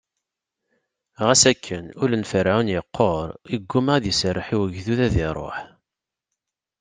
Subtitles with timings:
[1.25, 5.57] Ɣas akken, ul n Ferɛun iqqur, iggumma ad iserreḥ i ugdud ad iṛuḥ.